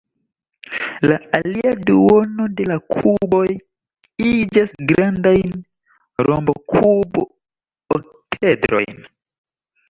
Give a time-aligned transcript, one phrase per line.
[1.09, 3.43] La alia duono de la kuboj
[4.29, 5.53] iĝas grandajn
[6.31, 9.07] rombokub-okedrojn.